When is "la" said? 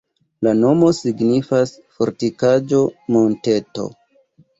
0.45-0.51